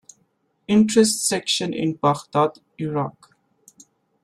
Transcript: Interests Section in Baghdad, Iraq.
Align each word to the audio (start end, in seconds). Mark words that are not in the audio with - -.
Interests 0.67 1.23
Section 1.29 1.75
in 1.75 1.93
Baghdad, 1.93 2.57
Iraq. 2.79 3.35